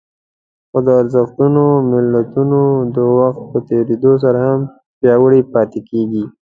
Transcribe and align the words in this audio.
خو 0.69 0.77
د 0.85 0.87
ارزښتونو 1.01 1.63
ملتونه 1.91 2.59
د 2.95 2.97
وخت 3.17 3.41
په 3.51 3.57
تېرېدو 3.69 4.11
سره 4.23 4.39
هم 4.47 4.61
پياوړي 4.99 5.41
پاتې 5.53 5.79
کېږي. 5.89 6.23